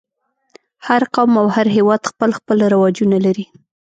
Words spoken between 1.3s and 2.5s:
او هر هېواد خپل